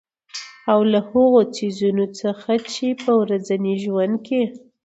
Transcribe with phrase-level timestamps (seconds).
[0.71, 4.41] او له هـغو څـيزونه څـخـه چـې په ورځـني ژونـد کـې